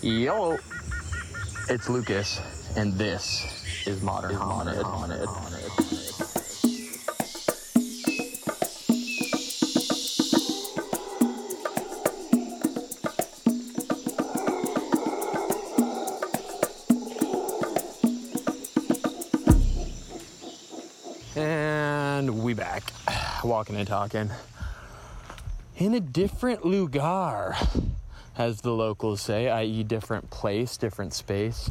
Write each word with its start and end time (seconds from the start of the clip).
Yo, 0.00 0.56
it's 1.68 1.88
Lucas, 1.88 2.40
and 2.76 2.92
this 2.92 3.64
is 3.84 4.00
Modern 4.00 4.36
Hominid. 4.36 4.84
And 21.34 22.44
we 22.44 22.54
back, 22.54 22.84
walking 23.42 23.74
and 23.74 23.88
talking. 23.88 24.30
In 25.76 25.94
a 25.94 26.00
different 26.00 26.64
lugar, 26.64 27.56
as 28.38 28.60
the 28.60 28.72
locals 28.72 29.20
say, 29.20 29.48
i.e., 29.48 29.82
different 29.82 30.30
place, 30.30 30.76
different 30.76 31.12
space. 31.12 31.68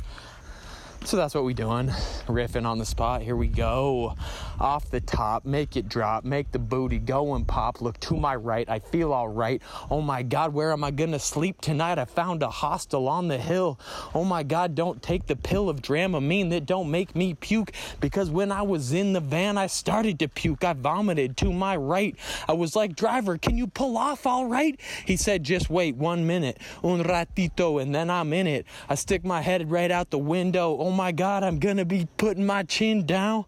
So 1.06 1.16
that's 1.16 1.34
what 1.34 1.46
we 1.46 1.54
doing. 1.54 1.88
Riffing 2.28 2.66
on 2.66 2.80
the 2.80 2.86
spot. 2.86 3.22
Here 3.22 3.36
we 3.36 3.48
go. 3.48 4.16
Off 4.60 4.90
the 4.90 5.00
top, 5.00 5.46
make 5.46 5.78
it 5.78 5.88
drop, 5.88 6.26
make 6.26 6.52
the 6.52 6.60
booty 6.60 6.98
go 6.98 7.36
and 7.36 7.48
pop. 7.48 7.80
Look 7.80 8.00
to 8.02 8.16
my 8.16 8.36
right, 8.36 8.68
I 8.68 8.80
feel 8.80 9.14
all 9.14 9.28
right. 9.28 9.62
Oh 9.92 10.02
my 10.02 10.24
God, 10.24 10.52
where 10.54 10.72
am 10.72 10.84
I 10.84 10.92
gonna 10.92 11.20
sleep 11.20 11.62
tonight? 11.62 12.00
I 12.00 12.06
found 12.06 12.42
a 12.42 12.50
hostel 12.50 13.08
on 13.08 13.28
the 13.28 13.38
hill. 13.38 13.80
Oh 14.16 14.24
my 14.24 14.42
God, 14.42 14.74
don't 14.74 15.02
take 15.02 15.28
the 15.28 15.36
pill 15.36 15.70
of 15.70 15.82
Dramamine 15.82 16.50
that 16.50 16.66
don't 16.66 16.90
make 16.90 17.16
me 17.16 17.36
puke. 17.36 17.72
Because 18.00 18.32
when 18.32 18.52
I 18.52 18.64
was 18.64 18.94
in 18.94 19.14
the 19.14 19.20
van, 19.20 19.58
I 19.58 19.68
started 19.68 20.18
to 20.20 20.28
puke. 20.28 20.64
I 20.64 20.74
vomited 20.74 21.38
to 21.38 21.54
my 21.54 21.76
right. 21.78 22.16
I 22.48 22.54
was 22.54 22.76
like, 22.76 22.96
driver, 22.96 23.38
can 23.38 23.58
you 23.58 23.68
pull 23.68 23.98
off 23.98 24.26
all 24.26 24.48
right? 24.48 24.80
He 25.06 25.18
said, 25.18 25.44
just 25.44 25.70
wait 25.70 25.96
one 25.96 26.26
minute, 26.26 26.58
un 26.84 27.04
ratito, 27.04 27.80
and 27.82 27.94
then 27.94 28.10
I'm 28.10 28.34
in 28.34 28.48
it. 28.48 28.66
I 28.90 28.96
stick 28.96 29.24
my 29.24 29.42
head 29.42 29.70
right 29.70 29.92
out 29.92 30.10
the 30.10 30.18
window. 30.18 30.82
Oh 30.88 30.92
my 30.92 31.12
God, 31.12 31.44
I'm 31.44 31.60
gonna 31.60 31.84
be 31.84 32.08
putting 32.16 32.46
my 32.46 32.64
chin 32.64 33.06
down 33.06 33.44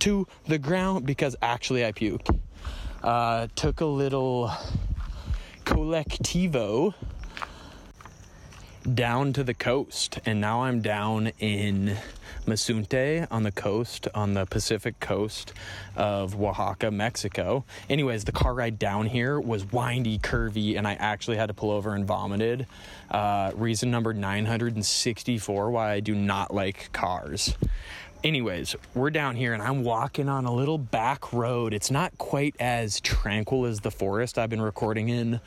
to 0.00 0.26
the 0.46 0.58
ground 0.58 1.06
because 1.06 1.34
actually 1.40 1.86
I 1.86 1.92
puked. 1.92 2.38
Uh, 3.02 3.48
took 3.54 3.80
a 3.80 3.86
little 3.86 4.52
colectivo 5.64 6.92
down 8.82 9.32
to 9.34 9.44
the 9.44 9.54
coast, 9.54 10.18
and 10.26 10.40
now 10.40 10.62
I'm 10.62 10.80
down 10.80 11.32
in 11.38 11.96
Mazunte 12.46 13.26
on 13.30 13.42
the 13.42 13.52
coast, 13.52 14.08
on 14.14 14.34
the 14.34 14.46
Pacific 14.46 14.98
coast 15.00 15.52
of 15.96 16.40
Oaxaca, 16.40 16.90
Mexico. 16.90 17.64
Anyways, 17.88 18.24
the 18.24 18.32
car 18.32 18.54
ride 18.54 18.78
down 18.78 19.06
here 19.06 19.40
was 19.40 19.70
windy, 19.70 20.18
curvy, 20.18 20.76
and 20.76 20.86
I 20.86 20.94
actually 20.94 21.36
had 21.36 21.46
to 21.46 21.54
pull 21.54 21.70
over 21.70 21.94
and 21.94 22.04
vomited. 22.04 22.66
Uh, 23.10 23.52
reason 23.54 23.90
number 23.90 24.12
964 24.12 25.70
why 25.70 25.92
I 25.92 26.00
do 26.00 26.14
not 26.14 26.52
like 26.52 26.90
cars. 26.92 27.54
Anyways, 28.24 28.76
we're 28.94 29.10
down 29.10 29.34
here 29.34 29.52
and 29.52 29.62
I'm 29.62 29.82
walking 29.82 30.28
on 30.28 30.44
a 30.44 30.52
little 30.52 30.78
back 30.78 31.32
road. 31.32 31.74
It's 31.74 31.90
not 31.90 32.16
quite 32.18 32.54
as 32.60 33.00
tranquil 33.00 33.66
as 33.66 33.80
the 33.80 33.90
forest 33.90 34.38
I've 34.38 34.50
been 34.50 34.62
recording 34.62 35.08
in 35.08 35.40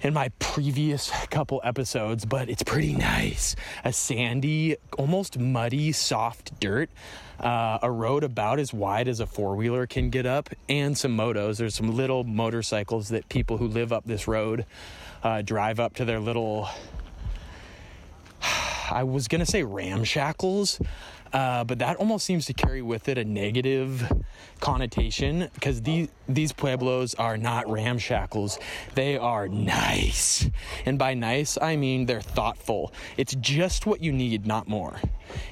in 0.00 0.14
my 0.14 0.28
previous 0.38 1.10
couple 1.30 1.60
episodes, 1.64 2.24
but 2.24 2.48
it's 2.48 2.62
pretty 2.62 2.94
nice. 2.94 3.56
A 3.84 3.92
sandy, 3.92 4.76
almost 4.96 5.38
muddy, 5.38 5.92
soft 5.92 6.58
dirt, 6.60 6.90
uh, 7.40 7.78
a 7.82 7.90
road 7.90 8.24
about 8.24 8.58
as 8.58 8.72
wide 8.72 9.08
as 9.08 9.20
a 9.20 9.26
four 9.26 9.56
wheeler 9.56 9.86
can 9.86 10.10
get 10.10 10.26
up, 10.26 10.48
and 10.68 10.96
some 10.96 11.16
motos. 11.16 11.58
There's 11.58 11.74
some 11.74 11.96
little 11.96 12.24
motorcycles 12.24 13.08
that 13.08 13.28
people 13.28 13.58
who 13.58 13.68
live 13.68 13.92
up 13.92 14.04
this 14.04 14.26
road 14.26 14.66
uh, 15.22 15.42
drive 15.42 15.80
up 15.80 15.94
to 15.94 16.04
their 16.04 16.20
little. 16.20 16.68
I 18.90 19.04
was 19.04 19.28
gonna 19.28 19.46
say 19.46 19.62
ramshackles, 19.62 20.80
uh, 21.32 21.64
but 21.64 21.78
that 21.78 21.96
almost 21.96 22.24
seems 22.24 22.46
to 22.46 22.54
carry 22.54 22.82
with 22.82 23.08
it 23.08 23.18
a 23.18 23.24
negative 23.24 24.10
connotation 24.60 25.48
because 25.54 25.82
these 25.82 26.08
these 26.28 26.52
pueblos 26.52 27.14
are 27.14 27.36
not 27.36 27.66
ramshackles. 27.66 28.58
They 28.94 29.16
are 29.16 29.48
nice. 29.48 30.48
And 30.84 30.98
by 30.98 31.14
nice 31.14 31.56
i 31.60 31.76
mean 31.76 32.06
they're 32.06 32.20
thoughtful. 32.20 32.92
It's 33.16 33.34
just 33.36 33.86
what 33.86 34.02
you 34.02 34.12
need 34.12 34.46
not 34.46 34.68
more. 34.68 35.00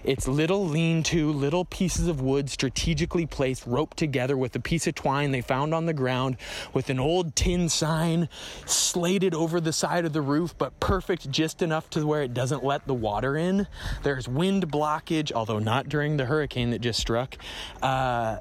It's 0.05 0.27
little 0.27 0.67
lean-to 0.67 1.33
little 1.33 1.65
pieces 1.65 2.09
of 2.09 2.21
wood 2.21 2.51
strategically 2.51 3.27
placed 3.27 3.67
roped 3.67 3.97
together 3.97 4.37
with 4.37 4.57
a 4.57 4.61
piece 4.61 4.87
of 4.87 4.95
twine 4.95 5.33
they 5.33 5.41
found 5.41 5.75
on 5.75 5.87
the 5.87 5.93
ground 5.93 6.37
with 6.73 6.91
an 6.91 6.99
old 6.99 7.37
tin 7.37 7.69
sign 7.69 8.29
slated 8.65 9.35
over 9.35 9.61
the 9.61 9.73
side 9.73 10.05
of 10.05 10.13
the 10.13 10.23
roof 10.23 10.55
but 10.57 10.79
perfect 10.81 11.31
just 11.31 11.63
enough 11.63 11.89
to 11.91 12.07
where 12.07 12.23
it 12.23 12.35
doesn't 12.35 12.65
let 12.65 12.87
the 12.87 12.95
water 12.95 13.37
in. 13.37 13.67
There's 14.03 14.29
wind 14.29 14.71
blockage 14.71 15.33
although 15.33 15.59
not 15.67 15.91
during 15.91 16.17
the 16.17 16.25
hurricane 16.25 16.71
that 16.71 16.81
just 16.81 16.99
struck 16.99 17.37
uh, 17.83 18.39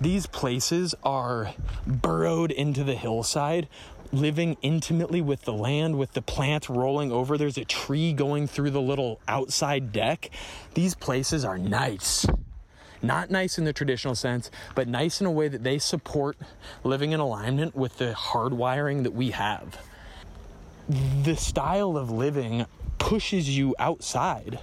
these 0.00 0.26
places 0.26 0.94
are 1.02 1.54
burrowed 1.86 2.50
into 2.50 2.84
the 2.84 2.94
hillside, 2.94 3.68
living 4.12 4.56
intimately 4.60 5.20
with 5.20 5.42
the 5.42 5.52
land, 5.52 5.98
with 5.98 6.12
the 6.12 6.22
plants 6.22 6.68
rolling 6.68 7.12
over. 7.12 7.38
There's 7.38 7.58
a 7.58 7.64
tree 7.64 8.12
going 8.12 8.46
through 8.46 8.70
the 8.70 8.80
little 8.80 9.20
outside 9.28 9.92
deck. 9.92 10.30
These 10.74 10.94
places 10.94 11.44
are 11.44 11.58
nice. 11.58 12.26
Not 13.02 13.30
nice 13.30 13.58
in 13.58 13.64
the 13.64 13.72
traditional 13.72 14.14
sense, 14.14 14.50
but 14.74 14.88
nice 14.88 15.20
in 15.20 15.26
a 15.26 15.30
way 15.30 15.48
that 15.48 15.62
they 15.62 15.78
support 15.78 16.36
living 16.82 17.12
in 17.12 17.20
alignment 17.20 17.76
with 17.76 17.98
the 17.98 18.14
hardwiring 18.14 19.02
that 19.04 19.12
we 19.12 19.30
have. 19.30 19.78
The 20.88 21.36
style 21.36 21.96
of 21.96 22.10
living 22.10 22.66
pushes 22.98 23.56
you 23.56 23.74
outside 23.78 24.58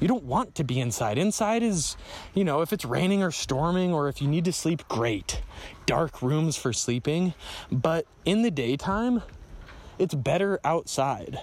you 0.00 0.08
don't 0.08 0.24
want 0.24 0.54
to 0.56 0.64
be 0.64 0.80
inside. 0.80 1.18
Inside 1.18 1.62
is, 1.62 1.96
you 2.34 2.42
know, 2.42 2.62
if 2.62 2.72
it's 2.72 2.84
raining 2.84 3.22
or 3.22 3.30
storming 3.30 3.92
or 3.92 4.08
if 4.08 4.20
you 4.20 4.28
need 4.28 4.46
to 4.46 4.52
sleep, 4.52 4.88
great. 4.88 5.42
Dark 5.86 6.22
rooms 6.22 6.56
for 6.56 6.72
sleeping. 6.72 7.34
But 7.70 8.06
in 8.24 8.42
the 8.42 8.50
daytime, 8.50 9.22
it's 9.98 10.14
better 10.14 10.58
outside. 10.64 11.38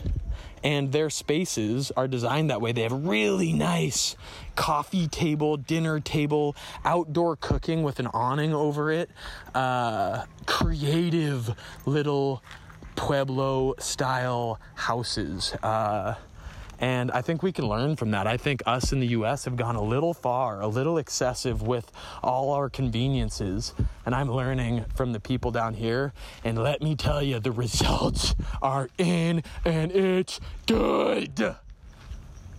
And 0.63 0.91
their 0.91 1.11
spaces 1.11 1.91
are 1.95 2.07
designed 2.07 2.49
that 2.49 2.59
way. 2.59 2.71
They 2.71 2.81
have 2.81 2.91
really 2.91 3.53
nice 3.53 4.15
coffee 4.55 5.07
table, 5.07 5.55
dinner 5.55 5.99
table, 5.99 6.55
outdoor 6.83 7.35
cooking 7.35 7.83
with 7.83 7.99
an 7.99 8.07
awning 8.07 8.53
over 8.53 8.91
it, 8.91 9.11
uh, 9.53 10.25
creative 10.47 11.53
little 11.85 12.41
Pueblo 12.95 13.75
style 13.77 14.59
houses. 14.73 15.53
Uh, 15.61 16.15
and 16.79 17.11
I 17.11 17.21
think 17.21 17.43
we 17.43 17.51
can 17.51 17.67
learn 17.67 17.95
from 17.95 18.11
that. 18.11 18.27
I 18.27 18.37
think 18.37 18.61
us 18.65 18.91
in 18.91 18.99
the 18.99 19.07
US 19.07 19.45
have 19.45 19.55
gone 19.55 19.75
a 19.75 19.81
little 19.81 20.13
far, 20.13 20.61
a 20.61 20.67
little 20.67 20.97
excessive 20.97 21.61
with 21.61 21.91
all 22.23 22.51
our 22.51 22.69
conveniences. 22.69 23.73
And 24.05 24.13
I'm 24.13 24.31
learning 24.31 24.85
from 24.95 25.13
the 25.13 25.19
people 25.19 25.51
down 25.51 25.73
here. 25.73 26.13
And 26.43 26.57
let 26.57 26.81
me 26.81 26.95
tell 26.95 27.21
you, 27.21 27.39
the 27.39 27.51
results 27.51 28.35
are 28.61 28.89
in 28.97 29.43
and 29.65 29.91
it's 29.91 30.39
good 30.65 31.55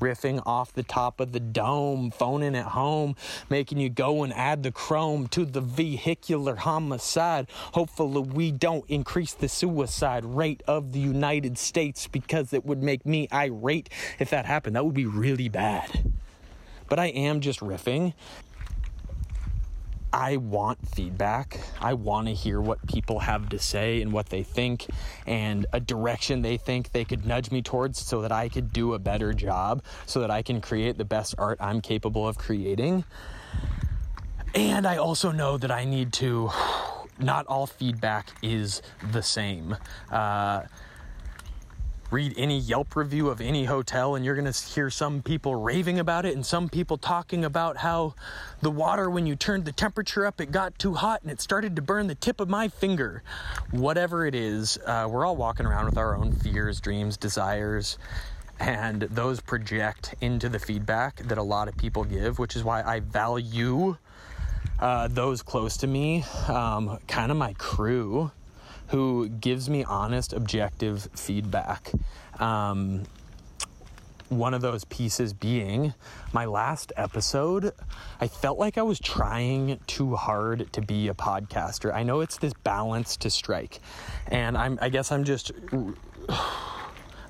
riffing 0.01 0.43
off 0.47 0.73
the 0.73 0.83
top 0.83 1.21
of 1.21 1.33
the 1.33 1.41
dome, 1.41 2.11
phoning 2.11 2.57
at 2.57 2.67
home, 2.67 3.17
making 3.51 3.79
you 3.79 3.89
go 3.89 4.23
and 4.23 4.33
add 4.35 4.63
the 4.63 4.73
chrome 4.73 5.29
to 5.29 5.45
the 5.45 5.61
vehicular 5.61 6.57
homicide. 6.57 7.47
Hopefully, 7.73 8.23
we 8.23 8.51
don't 8.51 8.85
increase 8.89 9.33
the 9.33 9.49
suicide 9.49 10.25
rate 10.25 10.63
of 10.67 10.93
the 10.93 11.01
United 11.01 11.59
States 11.59 12.07
because 12.07 12.53
it 12.53 12.65
would 12.65 12.83
make 12.83 13.05
me 13.05 13.29
irate 13.33 13.89
if 14.19 14.31
that 14.31 14.47
happened. 14.47 14.77
That 14.77 14.85
would 14.85 14.95
be 14.95 15.07
really 15.07 15.49
bad. 15.49 16.13
But 16.89 16.99
I 16.99 17.07
am 17.07 17.41
just 17.41 17.61
riffing. 17.61 18.15
I 20.13 20.37
want 20.37 20.89
feedback. 20.89 21.61
I 21.81 21.95
want 21.95 22.29
to 22.29 22.35
hear 22.35 22.61
what 22.61 22.87
people 22.87 23.19
have 23.21 23.51
to 23.51 23.59
say 23.59 24.01
and 24.01 24.13
what 24.13 24.31
they 24.31 24.43
think 24.43 24.87
and 25.27 25.67
a 25.73 25.81
direction 25.81 26.43
they 26.43 26.57
think 26.57 26.93
they 26.93 27.05
could 27.05 27.27
nudge 27.27 27.51
me 27.51 27.63
towards 27.63 27.99
so 27.99 28.23
that 28.23 28.33
I 28.33 28.49
could 28.49 28.73
do 28.73 28.95
a 28.95 28.99
better 28.99 29.33
job, 29.33 29.83
so 30.07 30.21
that 30.21 30.31
I 30.31 30.43
can 30.43 30.61
create 30.61 30.97
the 30.97 31.05
best 31.05 31.35
art 31.37 31.59
I'm 31.61 31.81
capable 31.81 32.27
of 32.27 32.39
creating. 32.39 33.05
And 34.55 34.87
I 34.87 34.97
also 34.97 35.31
know 35.31 35.59
that 35.59 35.71
I 35.71 35.85
need 35.85 36.13
to, 36.15 36.51
not 37.19 37.47
all 37.47 37.67
feedback 37.67 38.29
is 38.43 38.81
the 39.13 39.23
same. 39.23 39.77
Uh, 40.11 40.63
read 42.11 42.33
any 42.39 42.59
Yelp 42.59 42.97
review 42.97 43.29
of 43.29 43.41
any 43.41 43.65
hotel 43.65 44.15
and 44.15 44.25
you're 44.25 44.35
going 44.35 44.51
to 44.51 44.67
hear 44.69 44.89
some 44.89 45.23
people 45.23 45.55
raving 45.55 45.99
about 45.99 46.25
it 46.25 46.35
and 46.35 46.45
some 46.45 46.69
people 46.69 46.97
talking 46.97 47.45
about 47.45 47.77
how 47.77 48.15
the 48.63 48.71
water, 48.71 49.11
when 49.11 49.27
you 49.27 49.37
turned 49.37 49.65
the 49.65 49.73
temperature 49.73 50.25
up, 50.25 50.41
it 50.41 50.51
got 50.51 50.79
too 50.79 50.95
hot 50.95 51.21
and 51.23 51.31
it 51.31 51.41
started 51.41 51.77
to 51.77 51.83
burn 51.83 52.07
the 52.07 52.15
tip 52.15 52.41
of 52.41 52.49
my 52.49 52.69
finger. 52.69 53.23
Whatever 53.73 54.27
it 54.27 54.35
is, 54.35 54.79
uh, 54.87 55.07
we're 55.11 55.27
all 55.27 55.37
walking 55.37 55.67
around 55.67 55.85
with 55.85 55.99
our 55.99 56.17
own 56.17 56.33
fears, 56.33 56.81
dreams, 56.81 57.17
desires. 57.17 57.99
And 58.59 59.03
those 59.03 59.41
project 59.41 60.15
into 60.21 60.49
the 60.49 60.59
feedback 60.59 61.17
that 61.17 61.39
a 61.39 61.43
lot 61.43 61.69
of 61.69 61.77
people 61.77 62.05
give, 62.05 62.39
which 62.39 62.57
is 62.57 62.65
why 62.65 62.83
I 62.83 63.01
value 63.01 63.97
uh, 64.81 65.09
those 65.09 65.43
close 65.43 65.77
to 65.79 65.87
me, 65.87 66.25
um, 66.49 66.99
kind 67.07 67.31
of 67.31 67.37
my 67.37 67.53
crew 67.55 68.31
who 68.89 69.29
gives 69.29 69.69
me 69.69 69.85
honest, 69.85 70.33
objective 70.33 71.09
feedback. 71.15 71.93
Um, 72.39 73.05
one 74.29 74.53
of 74.53 74.61
those 74.61 74.85
pieces 74.85 75.33
being 75.33 75.95
my 76.33 76.45
last 76.45 76.93
episode, 76.97 77.73
I 78.21 78.29
felt 78.29 78.59
like 78.59 78.77
I 78.77 78.83
was 78.83 78.99
trying 78.99 79.81
too 79.87 80.17
hard 80.17 80.73
to 80.75 80.83
be 80.83 81.09
a 81.09 81.15
podcaster. 81.15 81.95
I 81.95 82.03
know 82.03 82.21
it's 82.21 82.37
this 82.37 82.53
balance 82.53 83.17
to 83.19 83.31
strike, 83.31 83.81
and 84.27 84.57
I'm, 84.57 84.79
I 84.83 84.91
guess 84.91 85.11
I'm 85.13 85.25
just, 85.25 85.53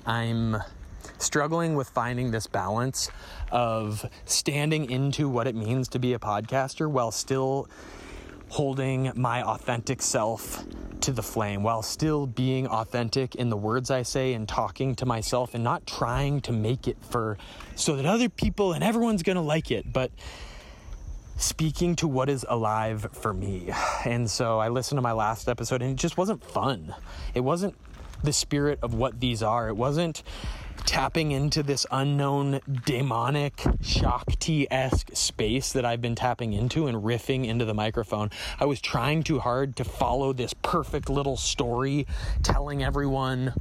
I'm 0.05 0.57
struggling 1.17 1.75
with 1.75 1.89
finding 1.89 2.31
this 2.31 2.47
balance 2.47 3.09
of 3.51 4.05
standing 4.25 4.89
into 4.89 5.29
what 5.29 5.47
it 5.47 5.55
means 5.55 5.87
to 5.89 5.99
be 5.99 6.13
a 6.13 6.19
podcaster 6.19 6.89
while 6.89 7.11
still 7.11 7.67
holding 8.49 9.11
my 9.15 9.43
authentic 9.43 10.01
self 10.01 10.65
to 11.01 11.11
the 11.11 11.23
flame 11.23 11.63
while 11.63 11.81
still 11.81 12.27
being 12.27 12.67
authentic 12.67 13.35
in 13.35 13.49
the 13.49 13.57
words 13.57 13.91
I 13.91 14.03
say 14.03 14.33
and 14.33 14.47
talking 14.47 14.95
to 14.95 15.05
myself 15.05 15.53
and 15.53 15.63
not 15.63 15.85
trying 15.85 16.41
to 16.41 16.51
make 16.51 16.87
it 16.87 16.97
for 17.09 17.37
so 17.75 17.95
that 17.95 18.05
other 18.05 18.29
people 18.29 18.73
and 18.73 18.83
everyone's 18.83 19.23
going 19.23 19.35
to 19.35 19.41
like 19.41 19.71
it, 19.71 19.91
but 19.91 20.11
speaking 21.37 21.95
to 21.95 22.07
what 22.07 22.29
is 22.29 22.45
alive 22.49 23.07
for 23.13 23.33
me. 23.33 23.71
And 24.05 24.29
so 24.29 24.59
I 24.59 24.69
listened 24.69 24.97
to 24.97 25.01
my 25.01 25.13
last 25.13 25.47
episode 25.47 25.81
and 25.81 25.91
it 25.91 25.97
just 25.97 26.17
wasn't 26.17 26.43
fun. 26.43 26.93
It 27.33 27.41
wasn't 27.41 27.75
the 28.23 28.33
spirit 28.33 28.79
of 28.81 28.93
what 28.93 29.19
these 29.19 29.41
are. 29.41 29.69
It 29.69 29.75
wasn't 29.77 30.23
tapping 30.85 31.31
into 31.31 31.63
this 31.63 31.85
unknown 31.91 32.59
demonic 32.85 33.63
Shakti 33.81 34.69
esque 34.71 35.09
space 35.13 35.71
that 35.73 35.85
I've 35.85 36.01
been 36.01 36.15
tapping 36.15 36.53
into 36.53 36.87
and 36.87 37.03
riffing 37.03 37.47
into 37.47 37.65
the 37.65 37.73
microphone. 37.73 38.29
I 38.59 38.65
was 38.65 38.81
trying 38.81 39.23
too 39.23 39.39
hard 39.39 39.75
to 39.77 39.83
follow 39.83 40.33
this 40.33 40.53
perfect 40.53 41.09
little 41.09 41.37
story, 41.37 42.07
telling 42.43 42.83
everyone 42.83 43.53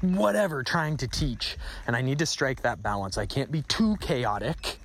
whatever, 0.00 0.62
trying 0.62 0.96
to 0.98 1.08
teach. 1.08 1.56
And 1.86 1.94
I 1.94 2.02
need 2.02 2.18
to 2.18 2.26
strike 2.26 2.62
that 2.62 2.82
balance. 2.82 3.16
I 3.18 3.26
can't 3.26 3.50
be 3.50 3.62
too 3.62 3.96
chaotic, 4.00 4.78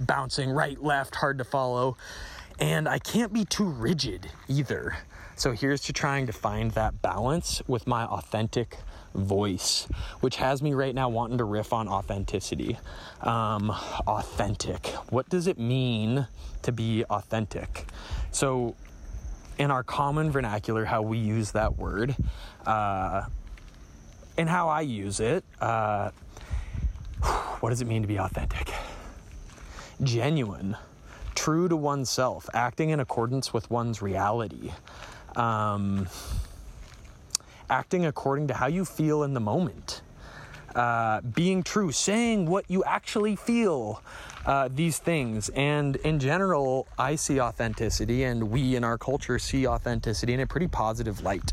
bouncing 0.00 0.50
right, 0.50 0.82
left, 0.82 1.14
hard 1.14 1.38
to 1.38 1.44
follow. 1.44 1.96
And 2.58 2.88
I 2.88 2.98
can't 2.98 3.32
be 3.32 3.44
too 3.44 3.64
rigid 3.68 4.30
either. 4.48 4.96
So 5.36 5.52
here's 5.52 5.80
to 5.82 5.92
trying 5.92 6.26
to 6.26 6.32
find 6.32 6.70
that 6.72 7.02
balance 7.02 7.60
with 7.66 7.86
my 7.86 8.04
authentic 8.04 8.78
voice, 9.14 9.86
which 10.20 10.36
has 10.36 10.62
me 10.62 10.74
right 10.74 10.94
now 10.94 11.08
wanting 11.08 11.38
to 11.38 11.44
riff 11.44 11.72
on 11.72 11.88
authenticity. 11.88 12.78
Um, 13.20 13.70
authentic. 14.06 14.88
What 15.10 15.28
does 15.28 15.46
it 15.46 15.58
mean 15.58 16.26
to 16.62 16.72
be 16.72 17.04
authentic? 17.04 17.86
So, 18.30 18.74
in 19.56 19.70
our 19.70 19.84
common 19.84 20.30
vernacular, 20.32 20.84
how 20.84 21.02
we 21.02 21.18
use 21.18 21.52
that 21.52 21.76
word, 21.78 22.16
uh, 22.66 23.26
and 24.36 24.48
how 24.48 24.68
I 24.68 24.80
use 24.80 25.20
it, 25.20 25.44
uh, 25.60 26.10
what 27.60 27.70
does 27.70 27.80
it 27.80 27.86
mean 27.86 28.02
to 28.02 28.08
be 28.08 28.18
authentic? 28.18 28.72
Genuine, 30.02 30.76
true 31.36 31.68
to 31.68 31.76
oneself, 31.76 32.48
acting 32.52 32.90
in 32.90 32.98
accordance 32.98 33.52
with 33.52 33.70
one's 33.70 34.02
reality. 34.02 34.72
Um, 35.36 36.08
acting 37.70 38.06
according 38.06 38.48
to 38.48 38.54
how 38.54 38.66
you 38.66 38.84
feel 38.84 39.22
in 39.22 39.34
the 39.34 39.40
moment, 39.40 40.02
uh, 40.74 41.20
being 41.20 41.62
true, 41.62 41.92
saying 41.92 42.46
what 42.46 42.64
you 42.68 42.84
actually 42.84 43.36
feel, 43.36 44.02
uh, 44.46 44.68
these 44.72 44.98
things. 44.98 45.48
And 45.50 45.96
in 45.96 46.18
general, 46.18 46.86
I 46.98 47.16
see 47.16 47.40
authenticity, 47.40 48.24
and 48.24 48.50
we 48.50 48.76
in 48.76 48.84
our 48.84 48.98
culture 48.98 49.38
see 49.38 49.66
authenticity 49.66 50.34
in 50.34 50.40
a 50.40 50.46
pretty 50.46 50.68
positive 50.68 51.22
light. 51.22 51.52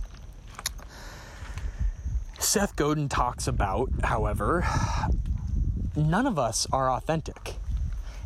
Seth 2.40 2.75
Godin 2.75 3.08
talks 3.08 3.48
about, 3.48 3.90
however, 4.04 4.66
none 5.96 6.25
of 6.25 6.40
us 6.40 6.68
are 6.72 6.90
authentic. 6.92 7.56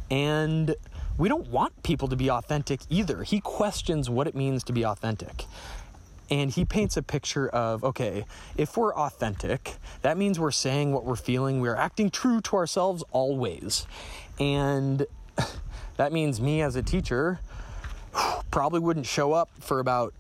And 0.10 0.76
we 1.18 1.30
don't 1.30 1.48
want 1.48 1.84
people 1.84 2.08
to 2.08 2.16
be 2.16 2.30
authentic 2.30 2.82
either. 2.90 3.24
He 3.24 3.40
questions 3.40 4.10
what 4.10 4.28
it 4.28 4.36
means 4.36 4.64
to 4.66 4.74
be 4.74 4.86
authentic. 4.86 5.46
And 6.30 6.50
he 6.50 6.66
paints 6.66 6.98
a 6.98 7.04
picture 7.04 7.48
of 7.50 7.83
okay, 7.83 8.25
if 8.57 8.77
we're 8.77 8.94
authentic, 8.94 9.75
that 10.01 10.18
means 10.18 10.39
we're 10.39 10.51
saying 10.51 10.92
what 10.92 11.06
we're 11.06 11.16
feeling, 11.16 11.62
we're 11.62 11.75
acting 11.75 12.10
true 12.10 12.42
to 12.42 12.56
ourselves 12.56 13.04
always. 13.12 13.86
And 14.39 15.06
that 15.98 16.12
means 16.12 16.42
me 16.42 16.62
as 16.62 16.75
a 16.75 16.83
teacher 16.83 17.39
probably 18.51 18.80
wouldn't 18.80 19.06
show 19.06 19.33
up 19.33 19.50
for 19.60 19.80
about 19.80 20.13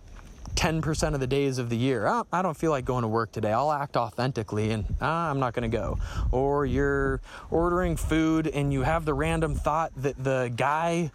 10% 0.55 1.13
of 1.13 1.19
the 1.19 1.27
days 1.27 1.57
of 1.57 1.69
the 1.69 1.77
year. 1.77 2.07
Oh, 2.07 2.25
I 2.31 2.41
don't 2.41 2.55
feel 2.55 2.71
like 2.71 2.85
going 2.85 3.03
to 3.03 3.07
work 3.07 3.31
today. 3.31 3.51
I'll 3.51 3.71
act 3.71 3.97
authentically 3.97 4.71
and 4.71 4.85
ah, 5.01 5.29
I'm 5.29 5.39
not 5.39 5.53
going 5.53 5.69
to 5.69 5.77
go. 5.77 5.99
Or 6.31 6.65
you're 6.65 7.21
ordering 7.51 7.97
food 7.97 8.47
and 8.47 8.71
you 8.71 8.83
have 8.83 9.05
the 9.05 9.13
random 9.13 9.55
thought 9.55 9.91
that 9.97 10.21
the 10.23 10.51
guy 10.55 11.11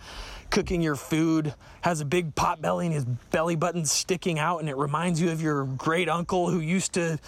cooking 0.50 0.82
your 0.82 0.96
food 0.96 1.54
has 1.82 2.00
a 2.00 2.04
big 2.04 2.34
pot 2.34 2.60
belly 2.60 2.87
and 2.87 2.94
his 2.94 3.04
belly 3.04 3.54
button 3.54 3.87
sticking 3.87 4.38
out 4.38 4.58
and 4.58 4.69
it 4.69 4.76
reminds 4.76 5.20
you 5.20 5.31
of 5.31 5.40
your 5.40 5.64
great 5.64 6.08
uncle 6.08 6.50
who 6.50 6.58
used 6.58 6.92
to 6.92 7.19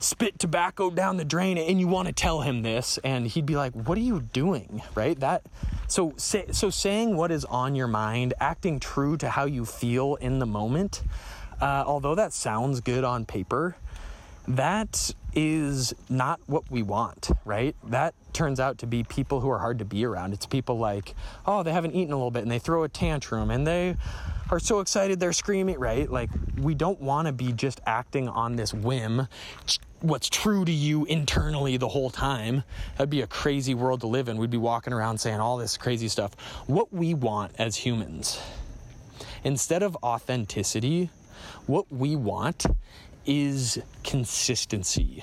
spit 0.00 0.38
tobacco 0.38 0.90
down 0.90 1.16
the 1.16 1.24
drain 1.24 1.56
and 1.56 1.78
you 1.78 1.86
want 1.86 2.08
to 2.08 2.12
tell 2.12 2.40
him 2.40 2.62
this 2.62 2.98
and 3.04 3.28
he'd 3.28 3.46
be 3.46 3.54
like 3.54 3.72
what 3.72 3.96
are 3.96 4.02
you 4.02 4.20
doing 4.20 4.82
right 4.96 5.20
that 5.20 5.42
so 5.86 6.12
say, 6.16 6.46
so 6.50 6.70
saying 6.70 7.16
what 7.16 7.30
is 7.30 7.44
on 7.44 7.76
your 7.76 7.86
mind 7.86 8.34
acting 8.40 8.80
true 8.80 9.16
to 9.16 9.30
how 9.30 9.44
you 9.44 9.64
feel 9.64 10.16
in 10.16 10.40
the 10.40 10.46
moment 10.46 11.02
uh, 11.62 11.84
although 11.86 12.14
that 12.14 12.34
sounds 12.34 12.80
good 12.80 13.04
on 13.04 13.24
paper 13.24 13.76
that 14.48 15.14
is 15.34 15.94
not 16.10 16.40
what 16.46 16.70
we 16.70 16.82
want, 16.82 17.30
right? 17.44 17.74
That 17.84 18.14
turns 18.32 18.60
out 18.60 18.78
to 18.78 18.86
be 18.86 19.04
people 19.04 19.40
who 19.40 19.48
are 19.50 19.58
hard 19.58 19.78
to 19.78 19.84
be 19.84 20.04
around. 20.04 20.32
It's 20.32 20.46
people 20.46 20.78
like, 20.78 21.14
oh, 21.46 21.62
they 21.62 21.72
haven't 21.72 21.94
eaten 21.94 22.12
a 22.12 22.16
little 22.16 22.30
bit 22.30 22.42
and 22.42 22.50
they 22.50 22.58
throw 22.58 22.82
a 22.82 22.88
tantrum 22.88 23.50
and 23.50 23.66
they 23.66 23.96
are 24.50 24.58
so 24.58 24.80
excited 24.80 25.20
they're 25.20 25.32
screaming, 25.32 25.78
right? 25.78 26.10
Like, 26.10 26.30
we 26.58 26.74
don't 26.74 27.00
want 27.00 27.26
to 27.26 27.32
be 27.32 27.52
just 27.52 27.80
acting 27.86 28.28
on 28.28 28.56
this 28.56 28.74
whim, 28.74 29.28
what's 30.00 30.28
true 30.28 30.64
to 30.64 30.72
you 30.72 31.04
internally 31.06 31.76
the 31.76 31.88
whole 31.88 32.10
time. 32.10 32.64
That'd 32.98 33.08
be 33.08 33.22
a 33.22 33.26
crazy 33.26 33.74
world 33.74 34.00
to 34.00 34.08
live 34.08 34.28
in. 34.28 34.36
We'd 34.36 34.50
be 34.50 34.58
walking 34.58 34.92
around 34.92 35.18
saying 35.18 35.40
all 35.40 35.56
this 35.56 35.76
crazy 35.76 36.08
stuff. 36.08 36.34
What 36.66 36.92
we 36.92 37.14
want 37.14 37.52
as 37.58 37.76
humans, 37.76 38.42
instead 39.44 39.82
of 39.82 39.96
authenticity, 40.02 41.10
what 41.66 41.90
we 41.92 42.16
want 42.16 42.66
is 43.26 43.78
consistency. 44.02 45.22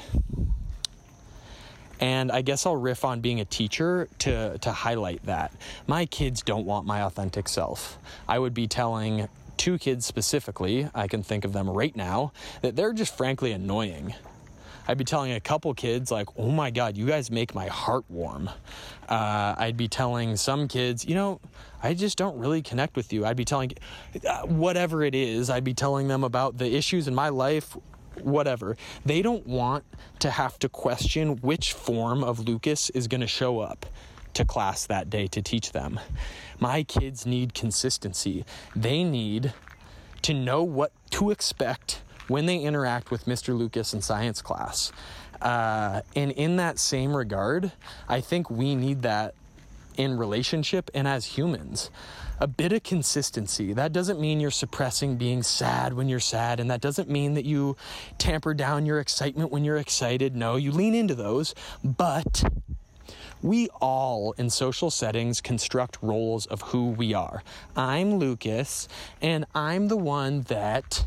And 2.00 2.32
I 2.32 2.42
guess 2.42 2.66
I'll 2.66 2.78
riff 2.78 3.04
on 3.04 3.20
being 3.20 3.42
a 3.42 3.46
teacher 3.46 4.08
to, 4.20 4.58
to 4.60 4.72
highlight 4.72 5.26
that. 5.26 5.52
My 5.86 6.06
kids 6.06 6.42
don't 6.42 6.66
want 6.66 6.86
my 6.86 7.02
authentic 7.02 7.50
self. 7.50 7.98
I 8.28 8.40
would 8.40 8.54
be 8.54 8.68
telling 8.68 9.28
two 9.58 9.78
kids 9.78 10.06
specifically, 10.06 10.90
I 10.96 11.08
can 11.08 11.24
think 11.24 11.44
of 11.44 11.52
them 11.52 11.70
right 11.70 11.94
now, 11.94 12.32
that 12.62 12.78
they're 12.78 12.94
just 12.94 13.16
frankly 13.18 13.52
annoying. 13.52 14.16
I'd 14.90 14.98
be 14.98 15.06
telling 15.06 15.34
a 15.34 15.40
couple 15.40 15.72
kids, 15.76 16.10
like, 16.10 16.28
oh 16.36 16.50
my 16.50 16.72
God, 16.72 16.98
you 16.98 17.06
guys 17.06 17.30
make 17.30 17.54
my 17.54 17.68
heart 17.68 18.06
warm. 18.10 18.50
Uh, 19.08 19.54
I'd 19.56 19.78
be 19.78 19.88
telling 19.88 20.36
some 20.36 20.68
kids, 20.68 21.06
you 21.06 21.14
know, 21.14 21.40
I 21.84 21.94
just 21.94 22.18
don't 22.18 22.40
really 22.40 22.64
connect 22.64 22.96
with 22.96 23.14
you. 23.14 23.24
I'd 23.24 23.38
be 23.38 23.46
telling, 23.46 23.74
uh, 24.28 24.48
whatever 24.48 25.04
it 25.04 25.14
is, 25.14 25.52
I'd 25.52 25.64
be 25.64 25.76
telling 25.76 26.08
them 26.08 26.24
about 26.24 26.58
the 26.58 26.76
issues 26.76 27.08
in 27.08 27.14
my 27.14 27.30
life, 27.30 27.78
whatever. 28.24 28.78
They 29.06 29.22
don't 29.22 29.46
want 29.46 29.84
to 30.22 30.32
have 30.32 30.58
to 30.58 30.70
question 30.70 31.38
which 31.38 31.74
form 31.74 32.24
of 32.24 32.40
Lucas 32.40 32.90
is 32.90 33.08
going 33.08 33.22
to 33.22 33.28
show 33.28 33.60
up 33.60 33.86
to 34.34 34.44
class 34.44 34.88
that 34.88 35.08
day 35.08 35.28
to 35.28 35.42
teach 35.44 35.72
them. 35.72 36.00
My 36.60 36.82
kids 36.82 37.28
need 37.28 37.54
consistency. 37.54 38.44
They 38.76 39.04
need 39.04 39.54
to 40.24 40.34
know 40.34 40.64
what 40.64 40.94
to 41.12 41.30
expect 41.30 42.02
when 42.30 42.46
they 42.46 42.60
interact 42.60 43.12
with 43.12 43.26
Mr. 43.26 43.58
Lucas 43.58 43.94
in 43.94 44.02
science 44.02 44.42
class. 44.42 44.92
Uh, 45.42 46.02
and 46.16 46.32
in 46.32 46.58
that 46.58 46.80
same 46.80 47.16
regard, 47.16 47.72
I 48.08 48.22
think 48.22 48.50
we 48.50 48.76
need 48.76 49.02
that 49.02 49.34
in 49.98 50.18
relationship 50.18 50.90
and 50.94 51.08
as 51.08 51.26
humans. 51.26 51.90
A 52.40 52.48
bit 52.48 52.72
of 52.72 52.84
consistency. 52.84 53.74
That 53.74 53.92
doesn't 53.92 54.20
mean 54.20 54.40
you're 54.40 54.52
suppressing 54.52 55.18
being 55.18 55.44
sad 55.44 55.94
when 55.94 56.08
you're 56.08 56.22
sad, 56.22 56.62
and 56.62 56.72
that 56.72 56.80
doesn't 56.80 57.10
mean 57.10 57.34
that 57.34 57.44
you 57.44 57.76
tamper 58.18 58.54
down 58.54 58.86
your 58.86 59.00
excitement 59.00 59.52
when 59.52 59.66
you're 59.66 59.78
excited. 59.78 60.38
No, 60.38 60.56
you 60.56 60.72
lean 60.72 60.96
into 60.96 61.16
those, 61.16 61.54
but 61.84 62.44
we 63.42 63.68
all 63.82 64.34
in 64.34 64.50
social 64.50 64.90
settings 64.90 65.42
construct 65.42 65.98
roles 66.02 66.46
of 66.46 66.62
who 66.62 66.92
we 66.92 67.14
are. 67.14 67.44
I'm 67.76 68.16
Lucas, 68.16 68.88
and 69.22 69.46
I'm 69.54 69.90
the 69.90 69.98
one 69.98 70.44
that 70.44 71.06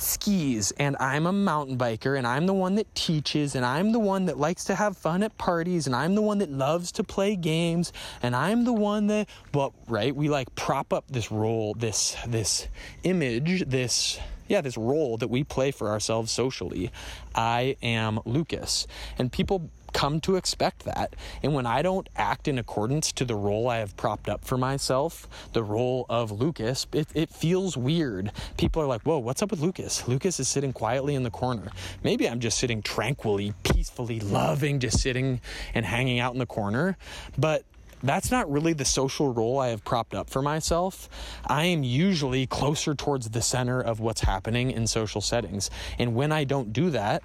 skis 0.00 0.72
and 0.72 0.96
I'm 0.98 1.26
a 1.26 1.32
mountain 1.32 1.76
biker 1.76 2.16
and 2.16 2.26
I'm 2.26 2.46
the 2.46 2.54
one 2.54 2.74
that 2.76 2.92
teaches 2.94 3.54
and 3.54 3.64
I'm 3.64 3.92
the 3.92 3.98
one 3.98 4.26
that 4.26 4.38
likes 4.38 4.64
to 4.64 4.74
have 4.74 4.96
fun 4.96 5.22
at 5.22 5.36
parties 5.38 5.86
and 5.86 5.94
I'm 5.94 6.14
the 6.14 6.22
one 6.22 6.38
that 6.38 6.50
loves 6.50 6.92
to 6.92 7.04
play 7.04 7.36
games 7.36 7.92
and 8.22 8.34
I'm 8.34 8.64
the 8.64 8.72
one 8.72 9.06
that 9.08 9.28
but 9.52 9.72
right 9.88 10.14
we 10.14 10.28
like 10.28 10.54
prop 10.54 10.92
up 10.92 11.04
this 11.08 11.30
role 11.30 11.74
this 11.74 12.16
this 12.26 12.68
image 13.02 13.68
this 13.68 14.18
yeah, 14.50 14.60
this 14.60 14.76
role 14.76 15.16
that 15.18 15.28
we 15.28 15.44
play 15.44 15.70
for 15.70 15.88
ourselves 15.90 16.32
socially. 16.32 16.90
I 17.36 17.76
am 17.84 18.18
Lucas. 18.24 18.88
And 19.16 19.30
people 19.30 19.70
come 19.92 20.20
to 20.22 20.36
expect 20.36 20.84
that. 20.84 21.14
And 21.42 21.54
when 21.54 21.66
I 21.66 21.82
don't 21.82 22.08
act 22.16 22.48
in 22.48 22.58
accordance 22.58 23.12
to 23.12 23.24
the 23.24 23.34
role 23.34 23.68
I 23.68 23.78
have 23.78 23.96
propped 23.96 24.28
up 24.28 24.44
for 24.44 24.56
myself, 24.56 25.28
the 25.52 25.62
role 25.62 26.06
of 26.08 26.30
Lucas, 26.30 26.86
it, 26.92 27.08
it, 27.14 27.30
feels 27.30 27.76
weird. 27.76 28.32
People 28.56 28.82
are 28.82 28.86
like, 28.86 29.02
whoa, 29.02 29.18
what's 29.18 29.42
up 29.42 29.50
with 29.50 29.60
Lucas? 29.60 30.06
Lucas 30.08 30.40
is 30.40 30.48
sitting 30.48 30.72
quietly 30.72 31.14
in 31.14 31.22
the 31.22 31.30
corner. 31.30 31.70
Maybe 32.02 32.28
I'm 32.28 32.40
just 32.40 32.58
sitting 32.58 32.82
tranquilly, 32.82 33.54
peacefully, 33.62 34.20
loving 34.20 34.80
just 34.80 35.00
sitting 35.00 35.40
and 35.74 35.86
hanging 35.86 36.18
out 36.18 36.32
in 36.32 36.38
the 36.38 36.46
corner. 36.46 36.96
But 37.38 37.64
that's 38.02 38.30
not 38.30 38.50
really 38.50 38.72
the 38.72 38.84
social 38.84 39.32
role 39.32 39.58
I 39.58 39.68
have 39.68 39.84
propped 39.84 40.14
up 40.14 40.30
for 40.30 40.42
myself. 40.42 41.08
I 41.46 41.64
am 41.66 41.82
usually 41.82 42.46
closer 42.46 42.94
towards 42.94 43.30
the 43.30 43.42
center 43.42 43.80
of 43.80 44.00
what's 44.00 44.22
happening 44.22 44.70
in 44.70 44.86
social 44.86 45.20
settings. 45.20 45.70
And 45.98 46.14
when 46.14 46.32
I 46.32 46.44
don't 46.44 46.72
do 46.72 46.90
that, 46.90 47.22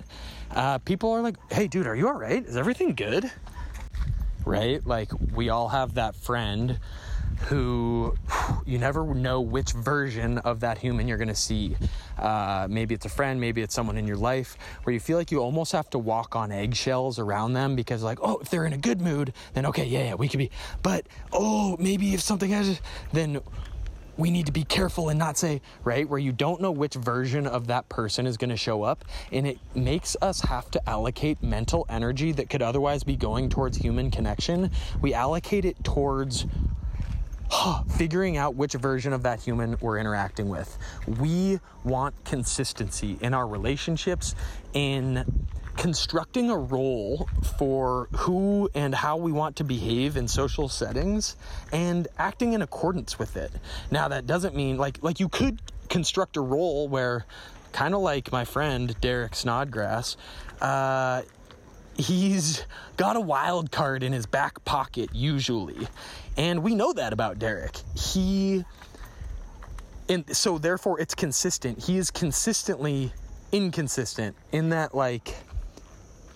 uh, 0.52 0.78
people 0.80 1.12
are 1.12 1.22
like, 1.22 1.36
hey, 1.52 1.68
dude, 1.68 1.88
are 1.88 1.96
you 1.96 2.08
all 2.08 2.14
right? 2.14 2.46
Is 2.46 2.58
everything 2.58 2.96
good? 2.96 3.32
Right? 4.46 4.86
Like, 4.86 5.12
we 5.34 5.50
all 5.50 5.70
have 5.70 5.96
that 5.96 6.16
friend 6.16 6.80
who 7.48 8.16
you 8.66 8.78
never 8.78 9.14
know 9.14 9.42
which 9.42 9.72
version 9.74 10.38
of 10.40 10.62
that 10.62 10.78
human 10.78 11.08
you're 11.08 11.18
going 11.18 11.28
to 11.28 11.36
see. 11.36 11.76
Uh, 12.18 12.68
maybe 12.70 12.96
it's 12.96 13.06
a 13.06 13.10
friend, 13.10 13.40
maybe 13.40 13.62
it's 13.62 13.76
someone 13.76 13.98
in 13.98 14.08
your 14.08 14.18
life 14.18 14.58
where 14.84 14.94
you 14.94 15.00
feel 15.00 15.18
like 15.18 15.32
you 15.32 15.40
almost 15.40 15.72
have 15.72 15.90
to 15.90 16.00
walk 16.00 16.36
on 16.36 16.52
eggshells 16.52 17.20
around 17.20 17.54
them 17.54 17.76
because, 17.76 18.04
like, 18.04 18.20
oh, 18.22 18.38
if 18.40 18.50
they're 18.50 18.66
in 18.66 18.74
a 18.74 18.78
good 18.78 19.02
mood, 19.02 19.34
then 19.54 19.66
okay, 19.66 19.86
yeah, 19.86 20.06
yeah, 20.06 20.14
we 20.16 20.28
could 20.28 20.38
be. 20.38 20.50
But 20.82 21.06
oh, 21.34 21.76
maybe 21.80 22.14
if 22.14 22.22
something 22.22 22.52
has, 22.52 22.80
then 23.12 23.42
we 24.18 24.32
need 24.32 24.46
to 24.46 24.52
be 24.52 24.64
careful 24.64 25.10
and 25.10 25.20
not 25.20 25.38
say, 25.38 25.62
right, 25.84 26.08
where 26.08 26.20
you 26.20 26.32
don't 26.32 26.62
know 26.62 26.72
which 26.72 26.94
version 26.94 27.48
of 27.48 27.68
that 27.68 27.90
person 27.90 28.26
is 28.26 28.38
going 28.38 28.50
to 28.50 28.58
show 28.58 28.84
up. 28.84 29.06
And 29.32 29.46
it 29.46 29.60
makes 29.76 30.16
us 30.22 30.42
have 30.42 30.72
to 30.72 30.90
allocate 30.90 31.44
mental 31.44 31.86
energy 31.90 32.32
that 32.34 32.50
could 32.50 32.62
otherwise 32.62 33.04
be 33.04 33.16
going 33.16 33.50
towards 33.50 33.78
human 33.78 34.12
connection. 34.12 34.72
We 35.02 35.14
allocate 35.14 35.66
it 35.66 35.84
towards 35.84 36.46
figuring 37.98 38.38
out 38.38 38.56
which 38.56 38.74
version 38.74 39.14
of 39.14 39.24
that 39.24 39.40
human 39.40 39.78
we're 39.80 40.00
interacting 40.00 40.50
with. 40.50 40.78
We 41.20 41.60
want 41.84 42.16
consistency 42.26 43.18
in 43.22 43.34
our 43.34 43.48
relationships, 43.48 44.36
in 44.74 45.48
constructing 45.78 46.50
a 46.50 46.58
role 46.58 47.28
for 47.58 48.08
who 48.16 48.70
and 48.74 48.96
how 48.96 49.18
we 49.18 49.32
want 49.32 49.58
to 49.58 49.64
behave 49.64 50.18
in 50.18 50.28
social 50.28 50.70
settings 50.70 51.36
and 51.72 52.08
acting 52.18 52.54
in 52.54 52.62
accordance 52.62 53.20
with 53.20 53.36
it. 53.36 53.52
Now 53.92 54.08
that 54.08 54.26
doesn't 54.26 54.56
mean 54.56 54.78
like 54.78 55.04
like 55.04 55.20
you 55.20 55.30
could 55.30 55.62
construct 55.90 56.38
a 56.38 56.42
role 56.42 56.88
where 56.88 57.26
kind 57.72 57.94
of 57.94 58.02
like 58.02 58.32
my 58.32 58.46
friend 58.46 58.96
Derek 59.02 59.36
Snodgrass, 59.36 60.16
uh, 60.62 61.24
he's 61.98 62.66
got 62.96 63.16
a 63.18 63.22
wild 63.22 63.72
card 63.72 64.02
in 64.02 64.14
his 64.14 64.26
back 64.26 64.64
pocket 64.66 65.10
usually. 65.14 65.88
And 66.38 66.64
we 66.64 66.74
know 66.76 66.94
that 66.94 67.14
about 67.14 67.38
Derek. 67.40 67.76
He 67.96 68.64
and 70.08 70.36
so 70.36 70.58
therefore 70.58 71.00
it's 71.00 71.16
consistent. 71.16 71.84
He 71.84 71.98
is 71.98 72.12
consistently 72.12 73.12
inconsistent 73.52 74.36
in 74.52 74.70
that 74.70 74.96
like 74.96 75.36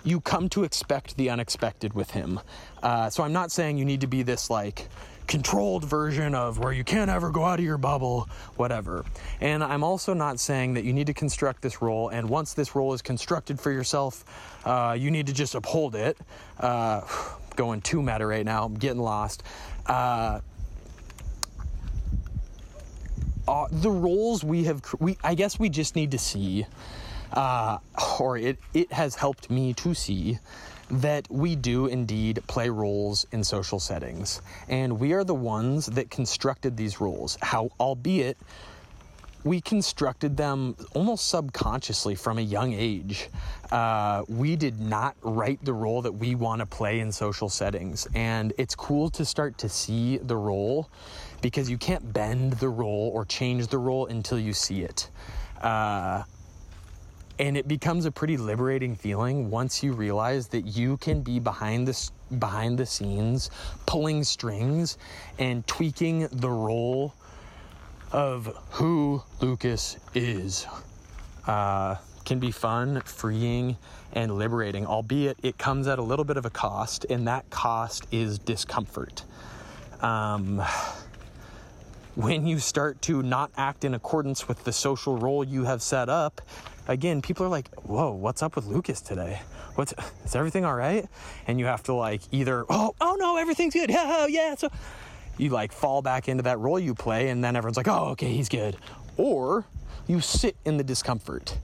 you 0.09 0.21
come 0.21 0.49
to 0.49 0.63
expect 0.63 1.15
the 1.17 1.29
unexpected 1.29 1.93
with 1.93 2.11
him. 2.11 2.39
Uh, 2.81 3.09
so 3.09 3.23
I'm 3.23 3.33
not 3.33 3.51
saying 3.51 3.77
you 3.77 3.85
need 3.85 4.01
to 4.01 4.07
be 4.07 4.23
this 4.23 4.49
like 4.49 4.87
controlled 5.27 5.85
version 5.85 6.33
of 6.33 6.57
where 6.57 6.73
you 6.73 6.83
can't 6.83 7.11
ever 7.11 7.29
go 7.29 7.45
out 7.45 7.59
of 7.59 7.65
your 7.65 7.77
bubble, 7.77 8.27
whatever. 8.55 9.05
And 9.39 9.63
I'm 9.63 9.83
also 9.83 10.15
not 10.15 10.39
saying 10.39 10.73
that 10.73 10.83
you 10.83 10.91
need 10.91 11.05
to 11.07 11.13
construct 11.13 11.61
this 11.61 11.83
role, 11.83 12.09
and 12.09 12.27
once 12.27 12.55
this 12.55 12.75
role 12.75 12.93
is 12.93 13.03
constructed 13.03 13.59
for 13.59 13.71
yourself, 13.71 14.25
uh, 14.65 14.97
you 14.97 15.11
need 15.11 15.27
to 15.27 15.33
just 15.33 15.53
uphold 15.53 15.95
it. 15.95 16.17
Uh, 16.59 17.01
going 17.55 17.81
too 17.81 18.01
meta 18.01 18.25
right 18.25 18.45
now, 18.45 18.65
I'm 18.65 18.75
getting 18.75 19.01
lost. 19.01 19.43
Uh, 19.85 20.39
uh, 23.47 23.67
the 23.71 23.91
roles 23.91 24.43
we 24.43 24.63
have, 24.63 24.81
we 24.99 25.17
I 25.23 25.35
guess 25.35 25.59
we 25.59 25.69
just 25.69 25.95
need 25.95 26.11
to 26.11 26.19
see, 26.19 26.65
uh, 27.33 27.77
or 28.19 28.37
it 28.37 28.57
it 28.73 28.91
has 28.91 29.15
helped 29.15 29.49
me 29.49 29.73
to 29.73 29.93
see 29.93 30.39
that 30.91 31.27
we 31.29 31.55
do 31.55 31.85
indeed 31.85 32.41
play 32.47 32.69
roles 32.69 33.25
in 33.31 33.43
social 33.43 33.79
settings. 33.79 34.41
And 34.67 34.99
we 34.99 35.13
are 35.13 35.23
the 35.23 35.35
ones 35.35 35.85
that 35.87 36.09
constructed 36.09 36.75
these 36.75 36.99
roles, 36.99 37.37
how, 37.41 37.69
albeit 37.79 38.37
we 39.43 39.61
constructed 39.61 40.35
them 40.35 40.75
almost 40.93 41.27
subconsciously 41.27 42.15
from 42.15 42.39
a 42.39 42.41
young 42.41 42.73
age. 42.73 43.29
Uh, 43.71 44.23
we 44.27 44.55
did 44.55 44.79
not 44.79 45.15
write 45.21 45.63
the 45.63 45.71
role 45.71 46.01
that 46.01 46.11
we 46.11 46.35
want 46.35 46.59
to 46.59 46.65
play 46.65 46.99
in 46.99 47.11
social 47.11 47.47
settings. 47.47 48.07
And 48.15 48.51
it's 48.57 48.75
cool 48.75 49.09
to 49.11 49.23
start 49.23 49.57
to 49.59 49.69
see 49.69 50.17
the 50.17 50.35
role 50.35 50.89
because 51.41 51.69
you 51.69 51.77
can't 51.77 52.11
bend 52.11 52.53
the 52.53 52.67
role 52.67 53.11
or 53.13 53.23
change 53.23 53.67
the 53.67 53.77
role 53.77 54.07
until 54.07 54.39
you 54.39 54.53
see 54.53 54.81
it. 54.81 55.09
Uh, 55.61 56.23
and 57.39 57.55
it 57.57 57.67
becomes 57.67 58.05
a 58.05 58.11
pretty 58.11 58.37
liberating 58.37 58.95
feeling 58.95 59.49
once 59.49 59.81
you 59.81 59.93
realize 59.93 60.47
that 60.49 60.61
you 60.67 60.97
can 60.97 61.21
be 61.21 61.39
behind 61.39 61.87
the 61.87 62.11
behind 62.37 62.77
the 62.77 62.85
scenes 62.85 63.49
pulling 63.85 64.23
strings 64.23 64.97
and 65.39 65.65
tweaking 65.65 66.27
the 66.31 66.49
role 66.49 67.13
of 68.11 68.55
who 68.71 69.23
Lucas 69.39 69.97
is 70.13 70.67
uh, 71.47 71.95
can 72.25 72.39
be 72.39 72.51
fun, 72.51 73.01
freeing, 73.01 73.75
and 74.13 74.37
liberating, 74.37 74.85
albeit 74.85 75.37
it 75.41 75.57
comes 75.57 75.87
at 75.87 75.97
a 75.97 76.01
little 76.01 76.25
bit 76.25 76.37
of 76.37 76.45
a 76.45 76.49
cost, 76.49 77.05
and 77.09 77.27
that 77.27 77.49
cost 77.49 78.05
is 78.11 78.37
discomfort. 78.37 79.23
Um, 80.01 80.61
when 82.15 82.45
you 82.45 82.59
start 82.59 83.01
to 83.03 83.23
not 83.23 83.51
act 83.57 83.83
in 83.83 83.93
accordance 83.93 84.47
with 84.47 84.63
the 84.63 84.73
social 84.73 85.17
role 85.17 85.43
you 85.43 85.63
have 85.63 85.81
set 85.81 86.09
up, 86.09 86.41
again, 86.89 87.21
people 87.21 87.45
are 87.45 87.49
like, 87.49 87.73
whoa, 87.83 88.11
what's 88.11 88.41
up 88.41 88.55
with 88.55 88.65
Lucas 88.65 88.99
today? 88.99 89.39
What's, 89.75 89.93
is 90.25 90.35
everything 90.35 90.65
all 90.65 90.73
right? 90.73 91.07
And 91.47 91.59
you 91.59 91.67
have 91.67 91.83
to 91.83 91.93
like 91.93 92.21
either, 92.31 92.65
oh, 92.67 92.95
oh 92.99 93.15
no, 93.19 93.37
everything's 93.37 93.73
good. 93.73 93.89
Yeah, 93.99 94.25
yeah. 94.27 94.55
So 94.55 94.69
you 95.37 95.49
like 95.51 95.71
fall 95.71 96.01
back 96.01 96.27
into 96.27 96.43
that 96.43 96.59
role 96.59 96.79
you 96.79 96.95
play 96.95 97.29
and 97.29 97.43
then 97.43 97.55
everyone's 97.55 97.77
like, 97.77 97.87
oh, 97.87 98.09
okay, 98.09 98.33
he's 98.33 98.49
good. 98.49 98.75
Or 99.17 99.65
you 100.07 100.19
sit 100.19 100.57
in 100.65 100.77
the 100.77 100.83
discomfort. 100.83 101.57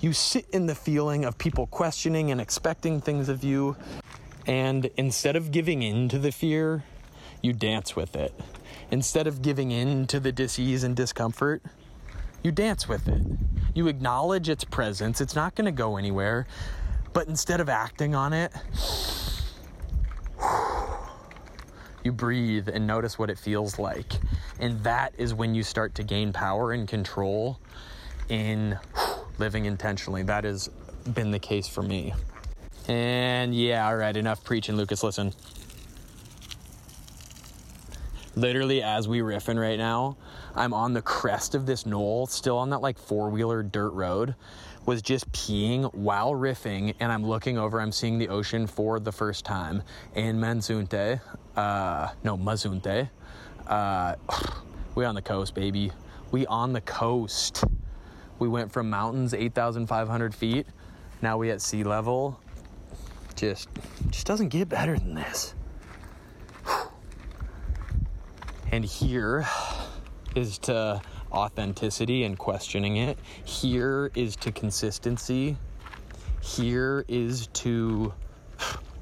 You 0.00 0.12
sit 0.12 0.46
in 0.52 0.66
the 0.66 0.74
feeling 0.74 1.24
of 1.24 1.38
people 1.38 1.66
questioning 1.66 2.30
and 2.30 2.40
expecting 2.40 3.00
things 3.00 3.28
of 3.28 3.42
you. 3.42 3.76
And 4.46 4.90
instead 4.96 5.34
of 5.34 5.50
giving 5.50 5.82
in 5.82 6.08
to 6.10 6.18
the 6.18 6.30
fear, 6.30 6.84
you 7.42 7.52
dance 7.52 7.96
with 7.96 8.14
it. 8.14 8.38
Instead 8.90 9.26
of 9.26 9.42
giving 9.42 9.70
in 9.70 10.06
to 10.08 10.20
the 10.20 10.32
disease 10.32 10.84
and 10.84 10.94
discomfort, 10.94 11.62
you 12.42 12.52
dance 12.52 12.88
with 12.88 13.08
it. 13.08 13.22
You 13.78 13.86
acknowledge 13.86 14.48
its 14.48 14.64
presence. 14.64 15.20
It's 15.20 15.36
not 15.36 15.54
going 15.54 15.66
to 15.66 15.70
go 15.70 15.98
anywhere. 15.98 16.48
But 17.12 17.28
instead 17.28 17.60
of 17.60 17.68
acting 17.68 18.12
on 18.12 18.32
it, 18.32 18.52
you 22.04 22.10
breathe 22.10 22.68
and 22.68 22.88
notice 22.88 23.20
what 23.20 23.30
it 23.30 23.38
feels 23.38 23.78
like. 23.78 24.14
And 24.58 24.82
that 24.82 25.14
is 25.16 25.32
when 25.32 25.54
you 25.54 25.62
start 25.62 25.94
to 25.94 26.02
gain 26.02 26.32
power 26.32 26.72
and 26.72 26.88
control 26.88 27.60
in 28.28 28.76
living 29.38 29.66
intentionally. 29.66 30.24
That 30.24 30.42
has 30.42 30.66
been 31.14 31.30
the 31.30 31.38
case 31.38 31.68
for 31.68 31.82
me. 31.82 32.14
And 32.88 33.54
yeah, 33.54 33.86
all 33.86 33.94
right, 33.94 34.16
enough 34.16 34.42
preaching, 34.42 34.74
Lucas. 34.74 35.04
Listen. 35.04 35.32
Literally, 38.38 38.84
as 38.84 39.08
we 39.08 39.18
riffing 39.18 39.60
right 39.60 39.78
now, 39.78 40.16
I'm 40.54 40.72
on 40.72 40.92
the 40.92 41.02
crest 41.02 41.56
of 41.56 41.66
this 41.66 41.84
knoll, 41.84 42.28
still 42.28 42.56
on 42.56 42.70
that 42.70 42.78
like 42.78 42.96
four 42.96 43.30
wheeler 43.30 43.64
dirt 43.64 43.90
road, 43.90 44.36
was 44.86 45.02
just 45.02 45.28
peeing 45.32 45.92
while 45.92 46.30
riffing, 46.34 46.94
and 47.00 47.10
I'm 47.10 47.26
looking 47.26 47.58
over, 47.58 47.80
I'm 47.80 47.90
seeing 47.90 48.16
the 48.16 48.28
ocean 48.28 48.68
for 48.68 49.00
the 49.00 49.10
first 49.10 49.44
time 49.44 49.82
in 50.14 50.38
Mazunte. 50.38 51.20
Uh, 51.56 52.10
no, 52.22 52.38
Mazunte. 52.38 53.10
Uh, 53.66 54.14
we 54.94 55.04
on 55.04 55.16
the 55.16 55.22
coast, 55.22 55.56
baby. 55.56 55.90
We 56.30 56.46
on 56.46 56.72
the 56.72 56.82
coast. 56.82 57.64
We 58.38 58.46
went 58.46 58.70
from 58.70 58.88
mountains 58.88 59.34
8,500 59.34 60.32
feet. 60.32 60.68
Now 61.22 61.38
we 61.38 61.50
at 61.50 61.60
sea 61.60 61.82
level. 61.82 62.38
Just, 63.34 63.68
just 64.10 64.28
doesn't 64.28 64.50
get 64.50 64.68
better 64.68 64.96
than 64.96 65.14
this. 65.14 65.56
And 68.78 68.84
here 68.84 69.44
is 70.36 70.56
to 70.58 71.02
authenticity 71.32 72.22
and 72.22 72.38
questioning 72.38 72.98
it. 72.98 73.18
Here 73.44 74.12
is 74.14 74.36
to 74.36 74.52
consistency. 74.52 75.56
Here 76.40 77.04
is 77.08 77.48
to 77.54 78.14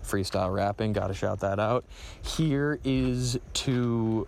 freestyle 0.03 0.55
rapping, 0.55 0.95
gotta 0.95 1.13
shout 1.13 1.41
that 1.41 1.59
out. 1.59 1.85
Here 2.23 2.81
is 2.85 3.39
to 3.53 4.27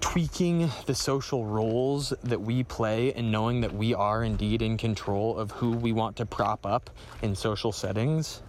tweaking 0.00 0.72
the 0.86 0.94
social 0.96 1.46
roles 1.46 2.12
that 2.24 2.40
we 2.40 2.64
play 2.64 3.12
and 3.12 3.30
knowing 3.30 3.60
that 3.60 3.72
we 3.72 3.94
are 3.94 4.24
indeed 4.24 4.60
in 4.60 4.76
control 4.76 5.38
of 5.38 5.52
who 5.52 5.70
we 5.70 5.92
want 5.92 6.16
to 6.16 6.26
prop 6.26 6.66
up 6.66 6.90
in 7.22 7.36
social 7.36 7.70
settings. 7.70 8.42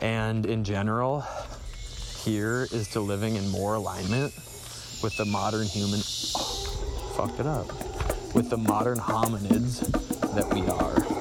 And 0.00 0.46
in 0.46 0.64
general, 0.64 1.22
here 2.24 2.68
is 2.70 2.88
to 2.88 3.00
living 3.00 3.36
in 3.36 3.48
more 3.48 3.74
alignment 3.74 4.32
with 5.02 5.16
the 5.16 5.24
modern 5.24 5.66
human. 5.66 6.00
Oh, 6.36 7.14
fucked 7.16 7.40
it 7.40 7.46
up. 7.46 7.66
With 8.34 8.48
the 8.48 8.56
modern 8.56 8.98
hominids 8.98 9.80
that 10.34 10.52
we 10.54 10.66
are. 10.68 11.11